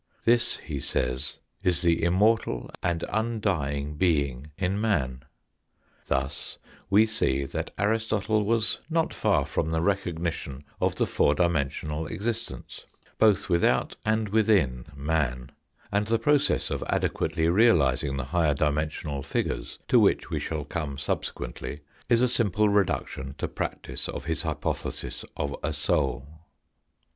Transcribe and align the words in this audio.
This, 0.25 0.57
he 0.57 0.79
says, 0.79 1.37
is 1.61 1.83
the 1.83 2.01
immortal 2.03 2.71
and 2.81 3.05
undying 3.07 3.97
being 3.97 4.49
in 4.57 4.81
man. 4.81 5.21
Thus 6.07 6.57
we 6.89 7.05
see 7.05 7.43
that 7.45 7.69
Aristotle 7.77 8.43
was 8.43 8.79
not 8.89 9.13
far 9.13 9.45
from 9.45 9.69
the 9.69 9.79
recognition 9.83 10.63
of 10.81 10.95
the 10.95 11.05
four 11.05 11.35
dimensional 11.35 12.07
existence, 12.07 12.85
both 13.19 13.47
without 13.47 13.95
and 14.03 14.29
within 14.29 14.87
man, 14.95 15.51
and 15.91 16.07
the 16.07 16.17
process 16.17 16.71
of 16.71 16.83
adequately 16.89 17.47
realising 17.47 18.17
the 18.17 18.23
higher 18.25 18.55
dimensional 18.55 19.21
figures 19.21 19.77
to 19.87 19.99
which 19.99 20.31
we 20.31 20.39
shall 20.39 20.65
come 20.65 20.97
subsequently 20.97 21.81
is 22.09 22.23
a 22.23 22.27
simple 22.27 22.69
reduction 22.69 23.35
to 23.37 23.47
practice 23.47 24.09
of 24.09 24.25
his 24.25 24.41
hypothesis 24.41 25.23
of 25.37 25.55
a 25.61 25.71
soul. 25.73 26.27